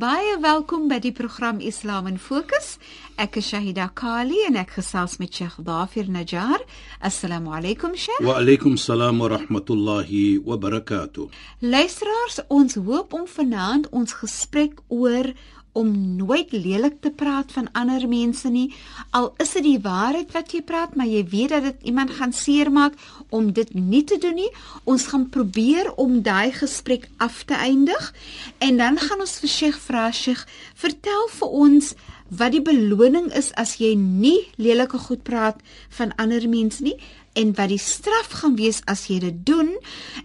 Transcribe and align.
Baie 0.00 0.38
welkom 0.40 0.86
by 0.88 0.96
die 1.04 1.10
program 1.12 1.58
Islam 1.60 2.06
in 2.08 2.14
Fokus. 2.16 2.78
Ek 3.20 3.34
is 3.36 3.50
Shahida 3.50 3.90
Kali 3.92 4.38
en 4.46 4.56
ek 4.56 4.78
gesels 4.78 5.18
met 5.20 5.34
Sheikh 5.36 5.58
Dafir 5.66 6.08
Najjar. 6.08 6.62
Assalamu 7.04 7.52
alaykum 7.52 7.92
Sheikh. 7.92 8.22
Wa 8.24 8.38
alaykum 8.40 8.78
salaam 8.80 9.20
wa 9.20 9.28
rahmatullahi 9.34 10.40
wa 10.46 10.56
barakatuh. 10.56 11.28
Luisteraars, 11.60 12.40
ons 12.48 12.78
hoop 12.80 13.12
om 13.12 13.28
vanaand 13.28 13.90
ons 13.92 14.16
gesprek 14.22 14.80
oor 14.88 15.34
om 15.76 15.90
nooit 16.16 16.48
lelik 16.52 17.02
te 17.04 17.12
praat 17.12 17.52
van 17.52 17.68
ander 17.76 18.08
mense 18.08 18.48
nie. 18.48 18.70
Al 19.12 19.34
is 19.42 19.52
dit 19.58 19.68
die 19.68 19.78
waarheid 19.84 20.32
wat 20.32 20.54
jy 20.54 20.62
praat, 20.66 20.96
maar 20.96 21.10
jy 21.10 21.26
weet 21.28 21.52
dat 21.52 21.66
dit 21.68 21.90
iemand 21.92 22.16
gaan 22.16 22.32
seermaak 22.32 22.96
om 23.30 23.52
dit 23.52 23.74
nie 23.74 24.04
te 24.04 24.18
doen 24.18 24.34
nie. 24.34 24.50
Ons 24.84 25.08
gaan 25.10 25.28
probeer 25.28 25.92
om 25.94 26.20
daai 26.22 26.52
gesprek 26.52 27.08
af 27.18 27.42
te 27.44 27.54
eindig 27.54 28.12
en 28.58 28.76
dan 28.76 28.98
gaan 28.98 29.20
ons 29.20 29.38
vir 29.42 29.54
Sheikh 29.56 29.80
vra, 29.88 30.10
Sheikh, 30.12 30.46
vertel 30.74 31.28
vir 31.38 31.60
ons 31.66 31.94
wat 32.30 32.54
die 32.54 32.62
beloning 32.62 33.30
is 33.34 33.50
as 33.58 33.76
jy 33.82 33.96
nie 33.98 34.38
lelike 34.56 34.98
goed 35.06 35.24
praat 35.26 35.58
van 35.98 36.14
ander 36.22 36.46
mense 36.48 36.82
nie 36.86 36.94
en 37.38 37.52
wat 37.58 37.70
die 37.70 37.82
straf 37.82 38.32
gaan 38.40 38.56
wees 38.58 38.80
as 38.90 39.06
jy 39.10 39.18
dit 39.22 39.40
doen 39.46 39.72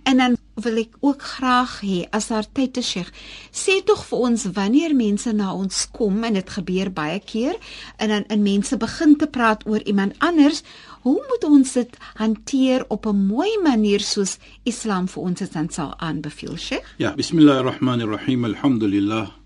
en 0.09 0.21
dan 0.21 0.37
wil 0.61 0.79
ek 0.79 0.93
ook 1.03 1.21
graag 1.35 1.73
hê 1.83 1.97
as 2.15 2.29
daar 2.31 2.47
tyd 2.57 2.77
is 2.81 2.91
Sheikh 2.93 3.09
sê 3.51 3.79
tog 3.85 4.05
vir 4.09 4.25
ons 4.29 4.45
wanneer 4.55 4.95
mense 4.97 5.33
na 5.33 5.51
ons 5.53 5.81
kom 5.97 6.23
en 6.23 6.37
dit 6.37 6.53
gebeur 6.57 6.93
baie 6.93 7.19
keer 7.19 7.57
en 7.97 8.13
dan 8.13 8.29
in 8.33 8.45
mense 8.45 8.77
begin 8.81 9.17
te 9.19 9.27
praat 9.27 9.65
oor 9.67 9.83
iemand 9.83 10.15
anders 10.23 10.63
hoe 11.04 11.24
moet 11.28 11.44
ons 11.44 11.72
dit 11.72 11.96
hanteer 12.14 12.84
op 12.88 13.06
'n 13.06 13.26
mooi 13.26 13.58
manier 13.62 14.00
soos 14.00 14.38
Islam 14.62 15.08
vir 15.08 15.22
ons 15.22 15.38
dit 15.38 15.52
dan 15.52 15.68
sal 15.70 15.94
aanbeveel 15.98 16.56
Sheikh 16.56 16.86
Ja 16.96 17.14
bismillahirrahmanirrahim 17.14 18.44
alhamdulillah 18.44 19.40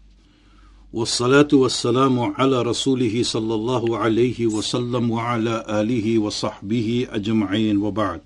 والصلاه 0.94 1.48
والسلام 1.52 2.18
على 2.18 2.62
رسوله 2.62 3.22
صلى 3.22 3.54
الله 3.54 3.98
عليه 3.98 4.46
وسلم 4.46 5.10
وعلى 5.10 5.64
اله 5.68 6.18
وصحبه 6.18 7.06
اجمعين 7.10 7.76
وبعد 7.76 8.20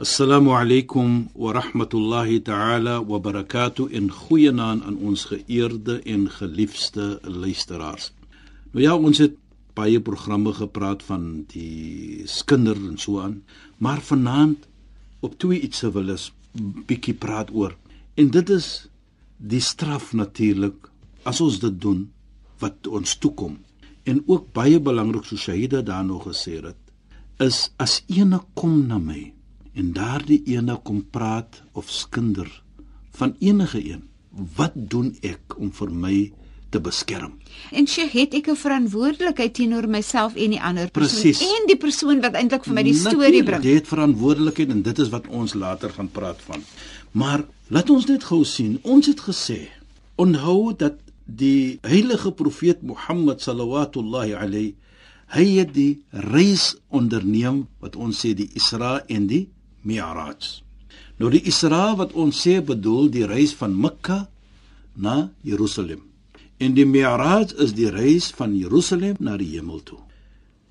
السلام 0.00 0.48
عليكم 0.48 1.26
ورحمه 1.34 1.88
الله 1.94 2.38
تعالى 2.38 2.96
وبركاته 2.96 3.88
in 3.90 4.10
goeie 4.10 4.50
naam 4.50 4.82
aan 4.86 4.96
ons 5.02 5.24
geëerde 5.24 6.02
en 6.02 6.30
geliefde 6.30 7.18
luisteraars. 7.22 8.12
Nou 8.70 8.84
ja, 8.84 8.96
ons 8.96 9.18
het 9.18 9.34
baie 9.73 9.99
programme 10.01 10.53
gepraat 10.53 11.03
van 11.03 11.45
die 11.53 12.23
skinder 12.29 12.77
en 12.77 12.97
so 12.97 13.19
aan, 13.19 13.41
maar 13.77 14.01
vanaand 14.01 14.67
op 15.19 15.37
twee 15.39 15.59
iets 15.65 15.81
wil 15.95 16.13
ons 16.13 16.31
bietjie 16.87 17.15
praat 17.17 17.49
oor. 17.53 17.75
En 18.15 18.29
dit 18.29 18.49
is 18.53 18.87
die 19.37 19.61
straf 19.61 20.13
natuurlik 20.13 20.89
as 21.27 21.41
ons 21.41 21.59
dit 21.59 21.75
doen 21.81 22.05
wat 22.61 22.87
ons 22.87 23.17
toekom 23.17 23.57
en 24.09 24.21
ook 24.27 24.51
baie 24.55 24.79
belangrik 24.79 25.25
so 25.27 25.39
Shahida 25.39 25.81
daar 25.81 26.05
nog 26.05 26.27
gesê 26.27 26.59
het 26.63 26.79
is 27.43 27.71
as 27.81 28.01
ene 28.07 28.39
kom 28.59 28.85
na 28.87 28.99
my 29.01 29.33
en 29.73 29.91
daardie 29.95 30.41
ene 30.53 30.77
kom 30.87 31.01
praat 31.15 31.63
of 31.73 31.91
skinder 31.91 32.49
van 33.17 33.35
enige 33.39 33.81
een 33.83 34.03
wat 34.57 34.75
doen 34.75 35.13
ek 35.21 35.57
om 35.57 35.71
vir 35.71 35.91
my 36.05 36.17
te 36.73 36.81
beskerm 36.83 37.37
en 37.71 37.87
sy 37.89 38.07
het 38.11 38.33
ek 38.39 38.49
'n 38.53 38.59
verantwoordelikheid 38.63 39.53
teenoor 39.59 39.87
myself 39.87 40.35
en 40.35 40.57
die 40.57 40.61
ander 40.61 40.89
persoon 40.89 41.21
Precies. 41.21 41.41
en 41.41 41.69
die 41.71 41.77
persoon 41.77 42.21
wat 42.25 42.33
eintlik 42.39 42.65
vir 42.65 42.73
my 42.73 42.83
die 42.83 42.97
storie 42.97 43.43
bring 43.43 43.63
jy 43.63 43.77
het 43.79 43.87
verantwoordelikheid 43.87 44.75
en 44.75 44.81
dit 44.81 44.99
is 44.99 45.09
wat 45.09 45.27
ons 45.27 45.53
later 45.53 45.89
gaan 45.89 46.11
praat 46.11 46.41
van 46.49 46.63
maar 47.11 47.45
laat 47.69 47.89
ons 47.89 48.05
net 48.05 48.23
gou 48.23 48.43
sien 48.43 48.79
ons 48.83 49.07
het 49.07 49.21
gesê 49.29 49.69
onthou 50.15 50.73
dat 50.77 50.99
die 51.25 51.79
heilige 51.81 52.31
profeet 52.31 52.81
Mohammed 52.83 53.41
sallallahu 53.41 54.35
alayhi 54.35 54.75
hy 55.33 55.45
het 55.57 55.73
die 55.73 56.03
reis 56.11 56.75
onderneem 56.93 57.65
wat 57.81 57.95
ons 57.95 58.21
sê 58.21 58.33
die 58.37 58.49
Isra 58.53 58.99
en 59.09 59.27
die 59.27 59.47
Mi'raj. 59.83 60.61
Nou 61.17 61.31
die 61.33 61.41
Isra 61.49 61.95
wat 61.97 62.13
ons 62.13 62.37
sê 62.45 62.59
bedoel 62.61 63.09
die 63.13 63.25
reis 63.25 63.53
van 63.57 63.73
Mekka 63.73 64.27
na 64.95 65.31
Jerusalem. 65.41 66.12
En 66.63 66.75
die 66.77 66.85
Mi'raj 66.87 67.51
is 67.63 67.73
die 67.75 67.89
reis 67.91 68.29
van 68.37 68.53
Jerusalem 68.55 69.17
na 69.19 69.35
die 69.39 69.49
hemel 69.55 69.81
toe. 69.83 69.99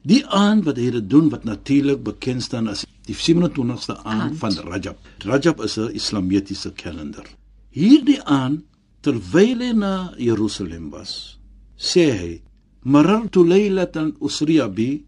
Die 0.08 0.22
aand 0.26 0.64
wat 0.66 0.80
hy 0.80 0.88
dit 0.97 1.08
doen 1.10 1.28
wat 1.30 1.44
natuurlik 1.47 2.00
bekend 2.06 2.42
staan 2.47 2.70
as 2.72 2.86
die 3.06 3.16
27ste 3.19 3.98
aand, 4.00 4.32
aand 4.32 4.38
van 4.41 4.56
Rajab. 4.70 4.98
Rajab 5.26 5.60
is 5.66 5.76
'n 5.78 5.92
islamitiese 6.00 6.72
kalender. 6.72 7.26
Hierdie 7.70 8.22
aand 8.25 8.64
terwyl 9.02 9.60
hy 9.60 9.72
na 9.72 10.14
Jerusalem 10.16 10.91
was, 10.91 11.38
sê 11.76 12.06
hy: 12.20 12.42
"Marartu 12.82 13.44
laylatan 13.47 14.16
usriya 14.20 14.69
bi 14.69 15.04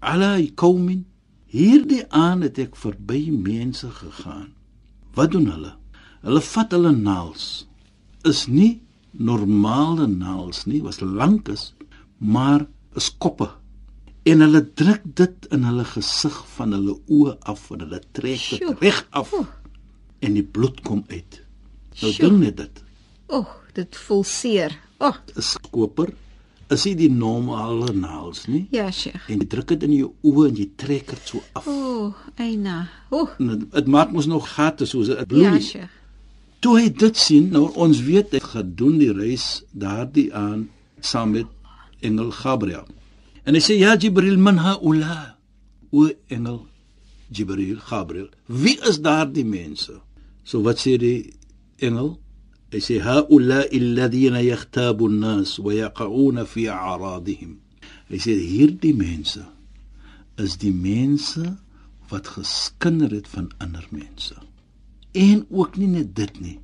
ala 0.00 0.38
qaumin." 0.54 1.04
Hierdie 1.50 2.04
aand 2.10 2.42
het 2.42 2.58
ek 2.58 2.76
verby 2.76 3.30
mense 3.30 3.90
gegaan. 3.90 4.54
Wat 5.14 5.30
doen 5.30 5.46
hulle? 5.50 5.74
Hulle 6.22 6.40
vat 6.40 6.72
hulle 6.72 6.92
naels. 6.92 7.66
Is 8.22 8.46
nie 8.46 8.80
normale 9.12 10.06
naels 10.06 10.64
nie, 10.66 10.82
was 10.82 11.00
lank 11.00 11.48
is, 11.48 11.74
maar 12.18 12.66
is 12.96 13.10
koppe. 13.18 13.48
En 14.28 14.40
hulle 14.44 14.60
druk 14.76 15.02
dit 15.16 15.46
in 15.50 15.64
hulle 15.64 15.84
gesig 15.84 16.36
van 16.56 16.72
hulle 16.76 16.98
oë 17.08 17.36
af 17.48 17.70
en 17.74 17.80
hulle 17.86 18.00
trek 18.12 18.42
dit 18.50 18.82
reg 18.84 19.06
af. 19.10 19.32
En 20.20 20.34
die 20.36 20.44
bloed 20.44 20.80
kom 20.84 21.04
uit. 21.08 21.40
Nou 22.02 22.12
dink 22.16 22.38
net 22.40 22.56
dit. 22.56 22.82
O, 23.28 23.38
oh, 23.40 23.46
dit 23.74 23.96
voel 23.96 24.24
seer. 24.24 24.74
O, 25.00 25.08
oh. 25.08 25.16
is 25.36 25.54
koper 25.70 26.12
is 26.70 26.84
nie 26.86 26.94
die 26.94 27.08
normale 27.10 27.88
naels 27.96 28.44
nie. 28.46 28.66
ja, 28.70 28.90
Sheikh. 28.94 29.24
En 29.32 29.40
jy 29.42 29.46
druk 29.50 29.72
dit 29.72 29.82
in 29.88 29.94
jou 29.96 30.10
oë 30.22 30.44
en 30.52 30.58
jy 30.60 30.68
trek 30.78 31.08
dit 31.10 31.24
so 31.32 31.40
af. 31.58 31.66
O, 31.66 31.72
oh, 31.72 32.20
eina. 32.38 32.84
O, 33.10 33.24
oh, 33.24 33.32
dit- 33.40 33.64
Dit 33.72 33.88
maak 33.90 34.12
mos 34.14 34.28
nog 34.30 34.46
gate 34.52 34.86
soos 34.86 35.08
dit 35.10 35.26
bloei. 35.26 35.42
ja, 35.48 35.58
Sheikh. 35.60 35.96
Toe 36.60 36.76
hy 36.76 36.88
dit 36.92 37.16
sien, 37.16 37.48
nou 37.54 37.70
ons 37.80 38.02
weet 38.04 38.34
hy 38.36 38.40
gedoen 38.44 38.98
die 39.00 39.12
reis 39.16 39.62
daardie 39.72 40.28
aan 40.36 40.66
saam 41.00 41.32
met 41.32 41.48
engel 42.04 42.32
Gabriel. 42.36 42.84
En 43.48 43.56
hy 43.56 43.62
sê 43.64 43.78
ja 43.80 43.94
Jibril 43.96 44.36
man 44.36 44.60
haula. 44.60 45.36
O 45.90 46.10
engel 46.28 46.66
Jibril 47.32 47.80
Gabriel. 47.80 48.28
Wie 48.46 48.76
is 48.88 49.00
daardie 49.00 49.46
mense? 49.48 49.96
So 50.44 50.60
wat 50.66 50.82
sê 50.82 50.98
die 51.00 51.32
engel? 51.80 52.18
Hy 52.70 52.82
sê 52.84 53.00
haula 53.02 53.64
alladhina 53.64 54.44
yakhtabu 54.44 55.08
an-nas 55.10 55.56
wa 55.64 55.72
yaqauna 55.74 56.44
fi 56.46 56.68
a'radihim. 56.70 57.56
Hy 58.12 58.20
sê 58.20 58.36
hierdie 58.36 58.94
mense 58.94 59.42
is 60.40 60.60
die 60.60 60.74
mense 60.74 61.56
wat 62.12 62.28
geskinder 62.36 63.12
het 63.16 63.28
van 63.32 63.50
ander 63.64 63.86
mense. 63.94 64.36
En 65.12 65.46
ook 65.50 65.76
nie 65.76 65.88
net 65.90 66.14
dit 66.16 66.40
nie, 66.40 66.58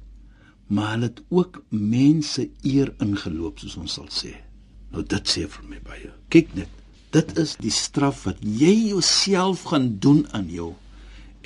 maar 0.66 0.92
hulle 0.94 1.10
het 1.10 1.22
ook 1.28 1.62
mense 1.68 2.48
eer 2.62 2.92
ingeloop 3.02 3.58
soos 3.58 3.76
ons 3.76 3.98
sal 3.98 4.10
sê. 4.12 4.34
Nou 4.94 5.02
dit 5.02 5.28
sê 5.28 5.46
vir 5.50 5.68
my 5.70 5.80
baie. 5.82 6.10
Kyk 6.30 6.54
net, 6.54 6.70
dit 7.14 7.32
is 7.38 7.56
die 7.62 7.74
straf 7.74 8.24
wat 8.28 8.42
jy 8.42 8.72
jouself 8.92 9.66
gaan 9.72 9.96
doen 10.02 10.24
aan 10.36 10.50
jou 10.52 10.74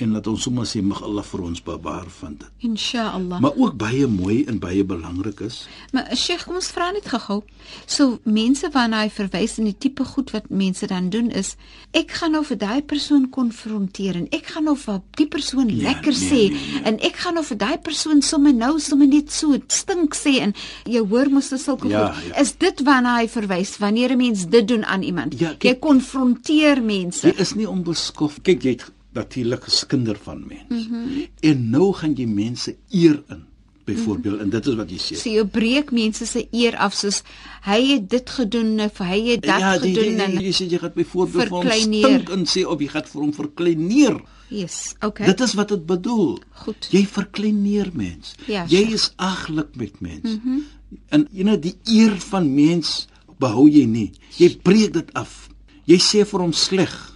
en 0.01 0.11
laat 0.13 0.27
ons 0.27 0.41
sommer 0.41 0.65
sê 0.65 0.81
mag 0.83 1.01
Allah 1.03 1.23
vir 1.23 1.41
ons 1.41 1.61
bewaar 1.63 2.05
van 2.19 2.35
dit. 2.39 2.49
Inshallah. 2.59 3.39
Maar 3.39 3.55
ook 3.55 3.77
baie 3.77 4.07
mooi 4.07 4.43
en 4.47 4.59
baie 4.59 4.83
belangrik 4.83 5.39
is. 5.39 5.67
Maar 5.91 6.15
Sheikh, 6.15 6.45
kom 6.45 6.55
ons 6.55 6.71
vra 6.71 6.91
net 6.91 7.05
gou-gou. 7.05 7.43
So 7.85 8.19
mense 8.23 8.69
waarna 8.73 9.01
hy 9.03 9.09
verwys 9.09 9.57
in 9.59 9.65
die 9.65 9.77
tipe 9.77 10.03
goed 10.05 10.31
wat 10.31 10.49
mense 10.49 10.87
dan 10.87 11.09
doen 11.09 11.29
is, 11.31 11.55
ek 11.93 12.11
gaan 12.11 12.31
nou 12.31 12.43
vir 12.45 12.57
daai 12.57 12.81
persoon 12.81 13.29
konfronteer 13.29 14.15
en 14.15 14.27
ek 14.31 14.45
gaan 14.55 14.63
nou 14.63 14.75
vir 14.77 15.01
die 15.17 15.27
persoon 15.27 15.67
Nee, 15.67 15.81
lekker 15.83 16.11
nee, 16.17 16.29
sê 16.29 16.41
nee, 16.49 16.49
nee. 16.49 16.81
en 16.83 16.99
ek 16.99 17.15
gaan 17.15 17.33
nou 17.33 17.43
vir 17.45 17.57
daai 17.57 17.77
persoon 17.77 18.21
sommer 18.21 18.53
nou 18.53 18.79
sommer 18.79 19.07
net 19.07 19.31
so 19.31 19.57
stink 19.67 20.15
sê 20.15 20.39
en 20.41 20.53
jy 20.85 20.99
hoor 20.99 21.29
mos 21.29 21.49
dit 21.49 21.61
sulke 21.61 21.87
Ja, 21.89 22.11
goed. 22.13 22.23
ja. 22.29 22.41
Is 22.41 22.55
dit 22.57 22.81
waarna 22.83 23.17
hy 23.19 23.27
verwys 23.27 23.77
wanneer 23.77 24.11
'n 24.11 24.17
mens 24.17 24.45
dit 24.49 24.67
doen 24.67 24.85
aan 24.85 25.03
iemand? 25.03 25.39
Ja, 25.39 25.49
jy 25.51 25.57
kyk- 25.57 25.79
konfronteer 25.79 26.81
mense. 26.83 27.27
Jy 27.27 27.33
is 27.41 27.53
nie 27.55 27.67
onbeskof. 27.69 28.41
Kyk, 28.41 28.63
jy 28.63 28.69
het 28.69 28.91
natuurlik 29.11 29.63
geskinder 29.63 30.17
van 30.23 30.43
mens. 30.47 30.87
Mm. 30.87 30.87
-hmm. 30.89 31.27
En 31.39 31.69
nou 31.69 31.93
gaan 31.93 32.13
jy 32.13 32.25
mense 32.25 32.75
eer 32.89 33.23
in. 33.29 33.49
Byvoorbeeld, 33.83 34.33
mm 34.35 34.39
-hmm. 34.39 34.41
en 34.41 34.49
dit 34.49 34.67
is 34.67 34.75
wat 34.75 34.89
jy 34.89 34.97
sê. 34.97 35.15
So 35.17 35.29
jy 35.29 35.45
breek 35.45 35.91
mense 35.91 36.25
se 36.25 36.47
eer 36.51 36.77
af 36.77 36.93
soos 36.93 37.23
hy 37.61 37.87
het 37.87 38.09
dit 38.09 38.29
gedoen 38.29 38.79
of 38.79 38.97
hy 38.97 39.21
het 39.21 39.41
dat 39.41 39.59
ja, 39.59 39.77
die, 39.77 39.93
gedoen 39.93 40.15
die, 40.15 40.23
en 40.23 40.31
die, 40.31 40.45
jy 40.45 40.51
sê 40.53 40.69
jy 40.69 40.77
gaan 40.77 40.91
byvoorbeeld 40.95 41.43
vir 41.43 41.49
hom 41.49 41.71
stink 41.71 42.29
en 42.29 42.45
sê 42.45 42.65
of 42.65 42.79
jy 42.79 42.87
gaan 42.87 43.03
vir 43.03 43.21
hom 43.21 43.33
verkleineer. 43.33 44.21
Yes, 44.47 44.95
okay. 44.99 45.25
Dit 45.25 45.39
is 45.39 45.53
wat 45.53 45.67
dit 45.67 45.85
bedoel. 45.85 46.39
Goed. 46.51 46.87
Jy 46.91 47.05
verkleineer 47.07 47.89
mens. 47.93 48.35
Ja, 48.45 48.65
jy 48.67 48.77
Sheikh. 48.77 48.93
is 48.93 49.13
aglik 49.15 49.75
met 49.75 49.99
mens. 49.99 50.23
Mm 50.23 50.41
-hmm. 50.43 50.63
En 51.09 51.27
jy 51.31 51.43
know 51.43 51.61
die 51.61 51.75
eer 51.85 52.19
van 52.19 52.53
mens 52.53 53.07
behou 53.39 53.69
jy 53.69 53.85
nie. 53.85 54.11
Jy 54.37 54.59
breek 54.61 54.93
dit 54.93 55.13
af. 55.13 55.49
Jy 55.85 55.97
sê 55.97 56.25
vir 56.25 56.39
hom 56.39 56.53
sleg. 56.53 57.10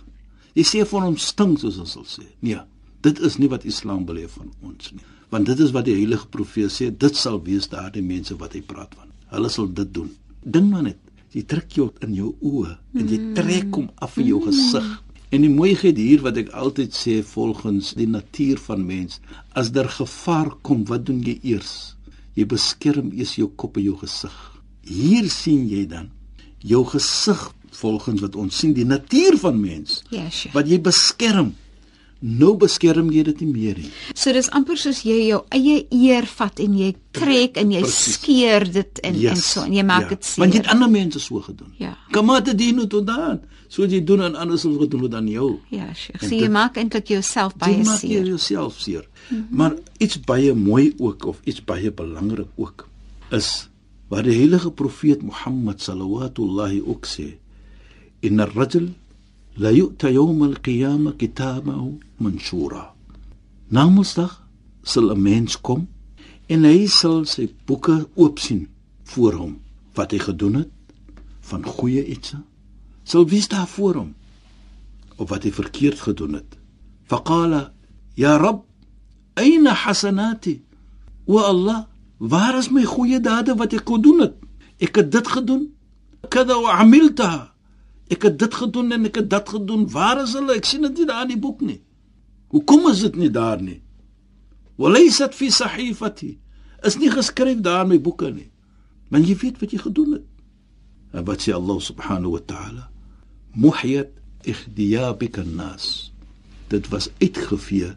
Jy 0.55 0.63
sê 0.63 0.83
vir 0.87 1.03
hom 1.03 1.17
stink 1.19 1.59
soos 1.59 1.77
ons 1.83 1.93
sal 1.97 2.05
sê. 2.07 2.25
Nee, 2.45 2.61
dit 3.03 3.17
is 3.27 3.35
nie 3.41 3.49
wat 3.51 3.65
Islam 3.67 4.05
beleef 4.07 4.37
van 4.39 4.53
ons 4.63 4.93
nie. 4.95 5.03
Want 5.33 5.49
dit 5.49 5.59
is 5.65 5.73
wat 5.75 5.87
die 5.87 5.97
heilige 5.97 6.29
profeet 6.31 6.71
sê, 6.71 6.91
dit 6.95 7.17
sal 7.19 7.41
wees 7.43 7.67
daardie 7.71 8.03
mense 8.05 8.37
wat 8.39 8.55
hy 8.55 8.61
praat 8.63 8.93
van. 8.95 9.11
Hulle 9.33 9.51
sal 9.51 9.67
dit 9.75 9.91
doen. 9.97 10.07
Ding 10.45 10.69
maar 10.71 10.85
net, 10.85 11.01
jy 11.35 11.43
trek 11.51 11.75
jou 11.75 11.89
in 12.05 12.13
jou 12.15 12.31
oë 12.39 12.77
en 12.95 13.11
jy 13.11 13.19
trek 13.35 13.75
hom 13.75 13.89
af 13.99 14.15
van 14.15 14.29
jou 14.29 14.39
gesig. 14.45 14.87
En 15.35 15.43
die 15.43 15.51
mooiheid 15.51 15.99
hier 15.99 16.23
wat 16.23 16.39
ek 16.39 16.53
altyd 16.55 16.95
sê 16.95 17.17
volgens 17.25 17.91
die 17.99 18.07
natuur 18.07 18.61
van 18.69 18.85
mens, 18.87 19.19
as 19.59 19.73
daar 19.75 19.89
gevaar 19.91 20.53
kom, 20.63 20.85
wat 20.87 21.03
doen 21.09 21.19
jy 21.25 21.35
eers? 21.43 21.97
Jy 22.39 22.47
beskerm 22.51 23.11
eers 23.11 23.35
jou 23.41 23.49
kop 23.59 23.75
en 23.81 23.89
jou 23.89 23.97
gesig. 23.99 24.35
Hier 24.87 25.27
sien 25.33 25.65
jy 25.67 25.83
dan 25.91 26.13
jou 26.63 26.85
gesig 26.87 27.41
volgens 27.75 28.21
wat 28.21 28.35
ons 28.35 28.57
sien 28.57 28.73
die 28.73 28.85
natuur 28.85 29.37
van 29.37 29.59
mens 29.61 30.03
Ja, 30.09 30.29
Sheikh. 30.29 30.53
wat 30.53 30.67
jy 30.67 30.81
beskerm. 30.81 31.53
Nou 32.25 32.55
beskerm 32.57 33.09
jy 33.11 33.23
dit 33.27 33.41
nie 33.43 33.51
meer 33.51 33.75
nie. 33.77 33.89
So 34.15 34.31
dis 34.33 34.47
amper 34.55 34.77
soos 34.77 35.01
jy 35.05 35.27
jou 35.27 35.41
eie 35.53 35.85
eer 35.91 36.25
vat 36.25 36.59
en 36.63 36.77
jy 36.79 36.95
trek 37.11 37.57
en 37.57 37.71
jy 37.71 37.81
Presies. 37.83 38.13
skeer 38.15 38.63
dit 38.71 38.99
en 39.03 39.15
en 39.29 39.35
so 39.37 39.61
en 39.61 39.73
jy 39.73 39.83
maak 39.83 40.09
dit 40.09 40.23
seer. 40.25 40.39
Want 40.41 40.53
jy 40.55 40.61
het 40.63 40.71
ander 40.71 40.89
mense 40.89 41.19
so 41.19 41.39
gedoen. 41.41 41.73
Ja. 41.77 41.97
Kamate 42.11 42.55
dien 42.55 42.87
tot 42.89 43.05
dan. 43.07 43.41
So 43.67 43.85
jy 43.85 44.03
doen 44.03 44.21
aan 44.21 44.35
ander 44.35 44.57
sal 44.57 44.77
gedoen 44.79 45.13
aan 45.15 45.27
jou. 45.27 45.59
Ja. 45.69 45.85
En 45.91 46.27
So 46.29 46.35
jy 46.35 46.49
maak 46.49 46.77
eintlik 46.77 47.07
jouself 47.07 47.53
Jy 47.53 47.59
baie 47.59 47.83
maak 47.83 48.01
jy 48.01 48.07
seer. 48.07 48.25
jouself 48.25 48.79
seer. 48.79 49.07
Mm 49.29 49.37
-hmm. 49.37 49.57
Maar 49.57 49.73
iets 49.97 50.19
baie 50.19 50.53
mooi 50.53 50.93
ook 50.97 51.25
of 51.25 51.37
iets 51.43 51.63
baie 51.65 51.91
belangrik 51.91 52.47
ook 52.55 52.87
is 53.31 53.69
wat 54.07 54.23
die 54.23 54.33
heilige 54.37 54.71
profeet 54.71 55.21
Mohammed 55.21 55.81
sallallahu 55.81 56.81
ook 56.85 57.05
sê. 57.05 57.37
Inna 58.25 58.43
ar-rajul 58.47 58.87
la 59.61 59.71
yu'ta 59.71 60.09
yawm 60.09 60.41
al-qiyamah 60.49 61.15
kitabahu 61.19 61.99
manshura. 62.21 62.83
Namedsdag 63.69 64.33
sal 64.91 65.11
'n 65.11 65.21
mens 65.21 65.53
kom 65.67 65.81
en 66.53 66.61
hy 66.69 66.87
sal 66.87 67.25
sy 67.33 67.45
boeke 67.67 67.97
oop 68.15 68.39
sien 68.39 68.67
voor 69.11 69.33
hom 69.41 69.53
wat 69.95 70.11
hy 70.11 70.19
gedoen 70.27 70.55
het 70.61 70.71
van 71.49 71.61
goeie 71.65 72.03
iets 72.05 72.35
sal 73.03 73.25
wees 73.29 73.47
daar 73.47 73.67
voor 73.67 73.95
hom 73.95 74.11
of 75.15 75.29
wat 75.29 75.43
hy 75.43 75.51
verkeerd 75.51 75.99
gedoen 75.99 76.33
het. 76.33 76.57
Faqala 77.07 77.71
ya 78.15 78.37
rab 78.37 78.65
aina 79.33 79.73
hasanati 79.73 80.61
wa 81.25 81.41
Allah 81.51 81.79
waar 82.17 82.57
is 82.57 82.69
my 82.69 82.83
goeie 82.83 83.19
dade 83.19 83.55
wat 83.55 83.73
ek 83.73 83.87
gedoen 83.87 84.19
het? 84.25 84.35
Ek 84.79 84.95
het 84.95 85.11
dit 85.11 85.27
gedoen. 85.27 85.71
Kada 86.29 86.59
wa 86.59 86.79
amiltaha. 86.83 87.54
Ek 88.11 88.27
het 88.27 88.37
dit 88.39 88.53
gedoen 88.53 88.91
en 88.91 89.07
ek 89.09 89.21
het 89.21 89.29
dat 89.29 89.49
gedoen. 89.49 89.87
Waar 89.89 90.21
is 90.23 90.35
hulle? 90.37 90.55
Ek 90.59 90.67
sien 90.69 90.85
dit 90.85 91.01
nie 91.01 91.07
daar 91.09 91.25
in 91.25 91.33
die 91.33 91.41
boek 91.41 91.61
nie. 91.65 91.79
Hoekom 92.53 92.89
is 92.91 93.01
dit 93.07 93.15
nie 93.19 93.31
daar 93.33 93.61
nie? 93.61 93.81
Walaysat 94.81 95.35
fi 95.35 95.49
sahifati. 95.51 96.35
Is 96.85 96.99
nie 97.01 97.09
geskryf 97.09 97.63
daar 97.65 97.85
in 97.85 97.95
my 97.95 97.99
boeke 98.01 98.29
nie. 98.31 98.49
Want 99.09 99.27
jy 99.29 99.37
weet 99.41 99.61
wat 99.61 99.73
jy 99.73 99.81
gedoen 99.81 100.17
het. 100.19 100.27
En 101.15 101.25
wat 101.25 101.45
sê 101.45 101.55
Allah 101.55 101.79
subhanahu 101.81 102.35
wa 102.35 102.43
ta'ala? 102.45 102.89
Muhyat 103.55 104.11
ikhdiyabika 104.45 105.41
an-nas. 105.41 106.11
Dit 106.69 106.89
was 106.93 107.09
uitgevee 107.21 107.93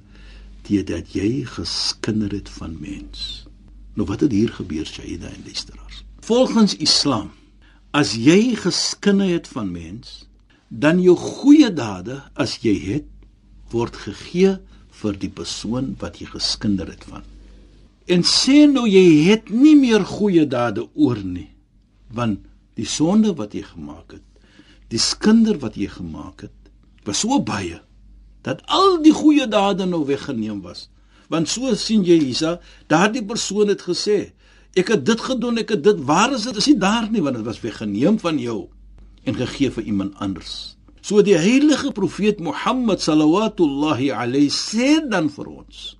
deurdat 0.68 1.12
jy 1.16 1.44
geskinder 1.48 2.32
het 2.32 2.48
van 2.48 2.76
mens. 2.80 3.44
Nou 3.96 4.06
wat 4.08 4.20
het 4.20 4.32
hier 4.32 4.52
gebeur, 4.52 4.86
Shaida 4.86 5.28
en 5.32 5.42
luisteraars? 5.44 6.04
Volgens 6.20 6.76
Islam, 6.76 7.30
as 7.96 8.14
jy 8.16 8.54
geskinder 8.58 9.30
het 9.30 9.48
van 9.48 9.70
mens, 9.72 10.26
dan 10.68 11.00
jou 11.00 11.16
goeie 11.16 11.70
dade 11.72 12.20
as 12.36 12.58
jy 12.60 12.74
het 12.82 13.08
word 13.72 13.96
gegee 13.96 14.58
vir 15.00 15.16
die 15.16 15.30
persoon 15.32 15.94
wat 16.00 16.20
jy 16.20 16.28
geskinder 16.28 16.90
het 16.90 17.04
van. 17.08 17.24
En 18.08 18.24
sê 18.24 18.66
nou 18.68 18.86
jy 18.88 19.28
het 19.28 19.50
nie 19.52 19.76
meer 19.76 20.04
goeie 20.04 20.46
dade 20.48 20.86
oor 20.94 21.20
nie, 21.24 21.48
want 22.12 22.44
die 22.76 22.88
sonde 22.88 23.34
wat 23.36 23.56
jy 23.56 23.64
gemaak 23.66 24.16
het, 24.16 24.24
die 24.88 25.00
skinder 25.00 25.58
wat 25.60 25.76
jy 25.76 25.88
gemaak 25.92 26.46
het, 26.48 26.56
was 27.04 27.24
so 27.24 27.40
baie 27.40 27.80
dat 28.44 28.62
al 28.72 29.00
die 29.04 29.12
goeie 29.12 29.48
dade 29.50 29.84
nou 29.88 30.04
weggeneem 30.08 30.62
was. 30.64 30.86
Want 31.28 31.50
so 31.52 31.74
sien 31.76 32.04
jy 32.06 32.16
Isa, 32.30 32.56
daardie 32.88 33.24
persoon 33.26 33.68
het 33.68 33.82
gesê, 33.84 34.30
ek 34.76 34.92
het 34.94 35.04
dit 35.06 35.20
gedoen, 35.20 35.58
ek 35.62 35.76
het 35.76 35.84
dit, 35.84 36.02
waar 36.04 36.32
is 36.36 36.44
dit? 36.48 36.56
Is 36.56 36.66
nie 36.70 36.78
daar 36.78 37.08
nie 37.10 37.22
want 37.24 37.36
dit 37.36 37.46
was 37.46 37.60
weggeneem 37.60 38.18
van 38.20 38.38
jou 38.42 38.68
en 39.24 39.36
gegee 39.36 39.70
vir 39.70 39.84
iemand 39.84 40.18
anders. 40.22 40.76
So 41.00 41.22
die 41.24 41.38
heilige 41.38 41.92
profeet 41.96 42.40
Mohammed 42.40 43.00
sallallahu 43.00 44.10
alayhi 44.12 44.50
sê 44.52 44.98
dan 45.08 45.30
vir 45.32 45.48
ons 45.62 45.94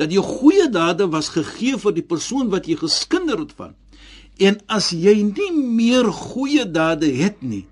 dat 0.00 0.12
jou 0.12 0.22
goeie 0.24 0.70
dade 0.72 1.10
was 1.12 1.28
gegee 1.28 1.76
vir 1.76 1.92
die 1.92 2.04
persoon 2.04 2.48
wat 2.48 2.64
jy 2.68 2.78
geskinder 2.80 3.42
het 3.42 3.52
van. 3.52 3.74
En 4.40 4.56
as 4.72 4.94
jy 4.96 5.18
nie 5.28 5.50
meer 5.52 6.08
goeie 6.08 6.64
dade 6.64 7.10
het 7.18 7.42
nie, 7.44 7.66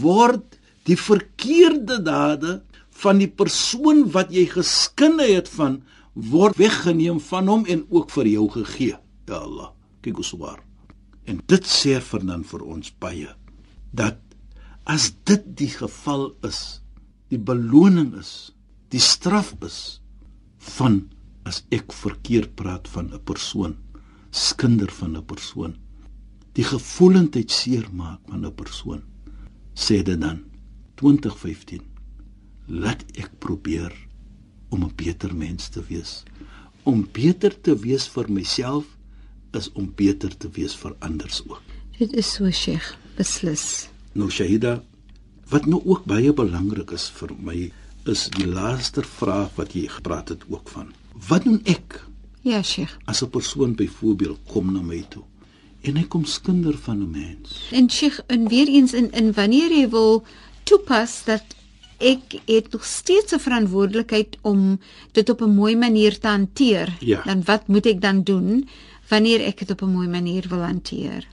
word 0.00 0.56
die 0.88 0.96
verkeerde 0.96 1.98
dade 2.00 2.62
van 3.04 3.20
die 3.20 3.28
persoon 3.28 4.06
wat 4.14 4.32
jy 4.32 4.46
geskinder 4.48 5.28
het 5.28 5.50
van 5.52 5.82
word 6.14 6.56
weggeneem 6.56 7.20
van 7.20 7.50
hom 7.52 7.68
en 7.68 7.84
ook 7.90 8.12
vir 8.16 8.30
jou 8.32 8.48
gegee. 8.56 8.96
Ja 9.28 9.40
Allah, 9.40 9.72
kyk 10.04 10.20
hoe 10.20 10.24
swaar. 10.26 10.60
En 11.24 11.40
dit 11.48 11.64
sê 11.64 11.96
vir 12.00 12.24
dan 12.28 12.44
vir 12.44 12.64
ons 12.74 12.92
baie 13.00 13.30
dat 13.94 14.20
as 14.84 15.12
dit 15.24 15.44
die 15.56 15.70
geval 15.72 16.32
is, 16.44 16.82
die 17.32 17.40
beloning 17.40 18.12
is, 18.20 18.52
die 18.92 19.00
straf 19.00 19.54
is 19.64 20.00
van 20.76 21.06
as 21.48 21.62
ek 21.72 21.92
verkeerd 21.92 22.54
praat 22.56 22.88
van 22.88 23.12
'n 23.12 23.22
persoon, 23.24 23.76
skinder 24.30 24.90
van 24.90 25.16
'n 25.16 25.24
persoon, 25.24 25.76
die 26.52 26.64
gevoelendheid 26.64 27.50
seermaak 27.50 28.20
van 28.28 28.44
'n 28.44 28.54
persoon, 28.54 29.02
sê 29.74 30.02
dit 30.02 30.20
dan 30.20 30.44
2015 30.96 31.82
laat 32.66 33.04
ek 33.16 33.38
probeer 33.38 33.92
om 34.70 34.84
'n 34.84 34.94
beter 34.96 35.34
mens 35.34 35.68
te 35.68 35.82
wees. 35.88 36.22
Om 36.82 37.08
beter 37.12 37.60
te 37.60 37.74
wees 37.76 38.08
vir 38.08 38.30
myself 38.30 38.93
is 39.54 39.70
om 39.72 39.92
beter 39.96 40.36
te 40.36 40.48
wees 40.52 40.74
vir 40.76 40.94
ander 41.00 41.30
ook. 41.48 41.62
Dit 41.98 42.12
is 42.12 42.32
so, 42.32 42.50
Sheikh, 42.50 42.94
beslis. 43.16 43.88
Nou 44.12 44.30
Shahida, 44.30 44.82
wat 45.50 45.66
nou 45.66 45.82
ook 45.84 46.04
baie 46.04 46.32
belangrik 46.32 46.90
is 46.90 47.08
vir 47.10 47.30
my 47.38 47.70
is 48.06 48.28
die 48.36 48.46
laaste 48.46 49.02
vraag 49.02 49.50
wat 49.56 49.72
jy 49.72 49.86
gepraat 49.88 50.28
het 50.28 50.42
ook 50.48 50.68
van. 50.68 50.92
Wat 51.28 51.44
doen 51.44 51.60
ek 51.64 52.00
Ja, 52.42 52.62
Sheikh. 52.62 52.98
as 53.06 53.22
'n 53.22 53.30
persoon 53.30 53.74
byvoorbeeld 53.74 54.38
kom 54.46 54.72
na 54.72 54.82
my 54.82 55.04
toe 55.08 55.22
en 55.82 55.96
hy 55.96 56.04
kom 56.04 56.24
skinder 56.24 56.76
van 56.78 56.98
'n 57.02 57.10
mens? 57.10 57.68
En 57.72 57.90
Sheikh, 57.90 58.20
en 58.26 58.48
weer 58.48 58.68
eens 58.68 58.92
in 58.92 59.10
in 59.12 59.32
wanneer 59.32 59.70
jy 59.70 59.88
wil 59.88 60.24
toepas 60.64 61.24
dat 61.24 61.44
ek 61.98 62.40
het 62.46 62.72
nog 62.72 62.84
steeds 62.84 63.32
'n 63.32 63.38
verantwoordelikheid 63.38 64.36
om 64.42 64.80
dit 65.12 65.28
op 65.30 65.40
'n 65.40 65.54
mooi 65.54 65.76
manier 65.76 66.18
te 66.18 66.28
hanteer. 66.28 66.96
Ja. 67.00 67.22
Dan 67.24 67.44
wat 67.44 67.68
moet 67.68 67.86
ek 67.86 68.00
dan 68.00 68.22
doen 68.22 68.68
wanneer 69.08 69.40
ek 69.40 69.58
dit 69.58 69.70
op 69.70 69.82
'n 69.82 69.92
mooi 69.92 70.08
manier 70.08 70.48
wil 70.48 70.62
hanteer? 70.62 71.26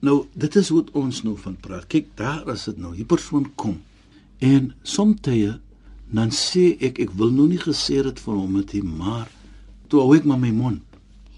Nou, 0.00 0.26
dit 0.32 0.56
is 0.56 0.68
wat 0.68 0.90
ons 0.90 1.22
nou 1.22 1.36
van 1.36 1.56
praat. 1.56 1.86
Kyk, 1.86 2.06
daar 2.14 2.48
is 2.48 2.64
dit 2.64 2.76
nou. 2.78 2.94
Die 2.94 3.04
persoon 3.04 3.54
kom. 3.54 3.80
En 4.38 4.74
soms 4.82 5.20
dan 6.10 6.30
sê 6.30 6.76
ek 6.80 6.98
ek 6.98 7.10
wil 7.20 7.30
nou 7.34 7.48
nie 7.48 7.60
gesê 7.60 8.02
dit 8.02 8.20
vir 8.20 8.34
hom 8.34 8.54
het 8.56 8.72
nie, 8.72 8.82
maar 8.82 9.28
toe 9.88 10.00
hou 10.00 10.14
ek 10.16 10.24
maar 10.24 10.38
my 10.38 10.50
mond. 10.50 10.82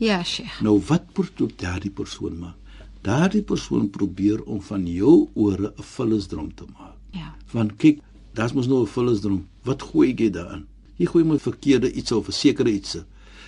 Ja, 0.01 0.23
Sheikh. 0.25 0.61
Nou 0.65 0.79
wat 0.89 1.13
probeer 1.13 1.57
daardie 1.61 1.91
persoon 1.91 2.39
maak? 2.39 2.57
Daardie 3.03 3.43
persoon 3.43 3.89
probeer 3.91 4.43
om 4.45 4.61
van 4.61 4.87
jou 4.87 5.29
ore 5.35 5.73
'n 5.77 5.83
vullisdrom 5.83 6.55
te 6.55 6.65
maak. 6.79 6.97
Ja. 7.13 7.35
Want 7.53 7.77
kyk, 7.77 8.01
daar's 8.35 8.53
mos 8.53 8.67
nou 8.67 8.83
'n 8.83 8.87
vullisdrom. 8.87 9.47
Wat 9.65 9.83
gooi 9.83 10.15
jy 10.15 10.31
daarin? 10.31 10.67
Jy 10.97 11.07
gooi 11.07 11.25
maar 11.25 11.39
verkeerde 11.39 11.93
iets 11.93 12.13
of 12.13 12.29
'n 12.29 12.33
sekere 12.33 12.73
iets. 12.73 12.97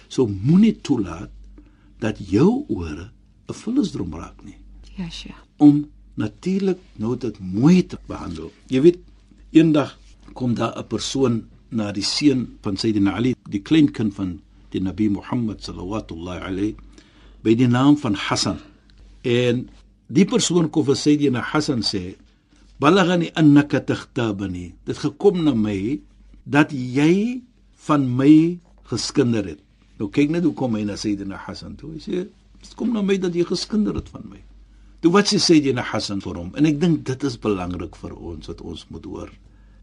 So 0.08 0.26
moenie 0.26 0.80
toelaat 0.80 1.30
dat 2.02 2.18
jou 2.18 2.64
ore 2.68 3.10
'n 3.48 3.54
vullisdrom 3.62 4.14
raak 4.14 4.38
nie. 4.44 4.58
Ja, 4.96 5.08
Sheikh. 5.10 5.38
Om 5.56 5.88
natuurlik 6.14 6.78
nou 6.96 7.16
dit 7.16 7.38
mooi 7.38 7.86
te 7.86 7.98
behandel. 8.06 8.52
Jy 8.66 8.80
weet, 8.80 8.98
eendag 9.50 9.98
kom 10.32 10.54
daar 10.54 10.78
'n 10.78 10.86
persoon 10.86 11.44
na 11.68 11.92
die 11.92 12.04
seun 12.04 12.58
van 12.60 12.76
Sayyidina 12.76 13.12
Ali, 13.12 13.34
die 13.48 13.62
kleinkind 13.62 14.14
van 14.14 14.40
die 14.70 14.80
Nabi 14.80 15.08
Muhammad 15.08 15.62
sallallahu 15.62 16.40
alayhi 16.40 16.76
by 17.42 17.54
die 17.54 17.68
naam 17.68 17.96
van 17.96 18.14
Hassan. 18.14 18.58
En 19.22 19.68
die 20.06 20.24
persoon 20.24 20.70
kom 20.70 20.84
vir 20.84 20.96
Sayyidina 20.96 21.40
Hassan 21.40 21.82
sê: 21.82 22.16
"Balagani 22.78 23.30
annaka 23.34 23.80
takhtabani." 23.80 24.74
Dit 24.84 24.98
gekom 24.98 25.44
na 25.44 25.54
my 25.54 26.00
dat 26.44 26.72
jy 26.72 27.42
van 27.86 28.16
my 28.16 28.58
geskinder 28.82 29.44
het. 29.46 29.60
Nou 30.02 30.08
kyk 30.10 30.32
net 30.34 30.42
hoe 30.42 30.56
kom 30.58 30.74
hy 30.74 30.82
na 30.82 30.96
Sayyidina 30.98 31.36
Hassan 31.44 31.76
toe. 31.78 31.92
Hy 31.94 32.00
sê: 32.02 32.24
"Dit 32.58 32.74
kom 32.74 32.90
na 32.90 33.02
my 33.06 33.14
dat 33.22 33.36
jy 33.38 33.44
geskinder 33.46 33.94
het 33.94 34.08
van 34.10 34.24
my." 34.26 34.40
Toe 35.00 35.12
wat 35.14 35.30
sê 35.30 35.38
Sayyidina 35.38 35.82
Hassan 35.82 36.18
vir 36.20 36.34
hom? 36.40 36.50
En 36.58 36.66
ek 36.66 36.80
dink 36.82 37.04
dit 37.06 37.22
is 37.22 37.36
belangrik 37.38 37.94
vir 38.00 38.16
ons 38.18 38.50
wat 38.50 38.60
ons 38.66 38.82
moet 38.90 39.06
hoor. 39.06 39.30